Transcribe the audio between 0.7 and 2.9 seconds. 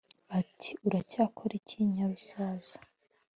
"uracyakora iki nyarusaza,